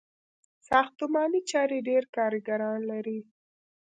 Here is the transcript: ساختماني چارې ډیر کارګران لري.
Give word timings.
ساختماني 0.67 1.41
چارې 1.51 1.77
ډیر 1.87 2.03
کارګران 2.15 2.79
لري. 2.91 3.19